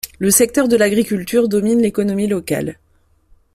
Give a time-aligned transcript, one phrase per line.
[0.17, 2.79] Le secteur de l'agriculture domine l'économie locale.